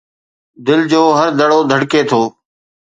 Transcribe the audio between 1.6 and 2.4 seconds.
ڌڙڪي ٿو